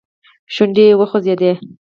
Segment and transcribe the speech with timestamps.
[0.53, 1.51] شونډي يې وخوځېدې.